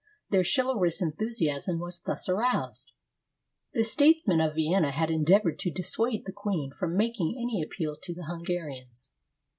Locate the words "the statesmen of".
3.75-4.55